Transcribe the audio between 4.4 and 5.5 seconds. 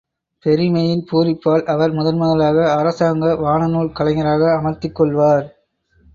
அமர்த்திக் கொள்வார்.